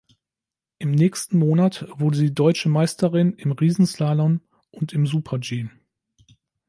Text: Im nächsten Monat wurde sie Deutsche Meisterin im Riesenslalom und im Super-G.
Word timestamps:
Im 0.79 0.89
nächsten 0.93 1.37
Monat 1.37 1.85
wurde 1.91 2.17
sie 2.17 2.33
Deutsche 2.33 2.69
Meisterin 2.69 3.33
im 3.35 3.51
Riesenslalom 3.51 4.41
und 4.71 4.93
im 4.93 5.05
Super-G. 5.05 5.69